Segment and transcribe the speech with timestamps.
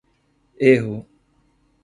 [0.71, 0.97] Erro.